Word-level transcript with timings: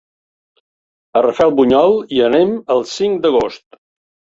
A 1.19 1.23
Rafelbunyol 1.25 1.95
hi 2.15 2.23
anem 2.31 2.57
el 2.79 2.83
cinc 2.95 3.23
d'agost. 3.29 3.67